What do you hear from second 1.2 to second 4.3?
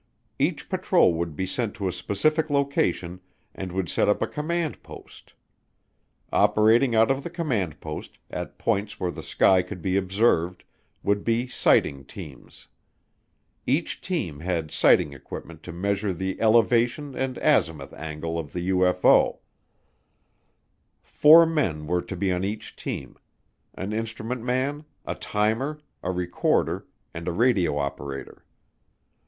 be sent to a specific location and would set up a